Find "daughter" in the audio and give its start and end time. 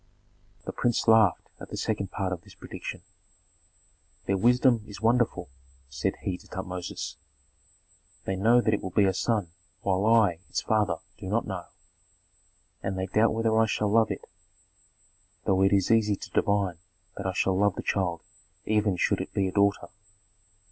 19.51-19.87